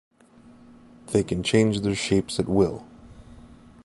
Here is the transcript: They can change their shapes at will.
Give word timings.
They 1.11 1.23
can 1.23 1.43
change 1.43 1.81
their 1.81 1.93
shapes 1.93 2.39
at 2.39 2.49
will. 2.49 2.83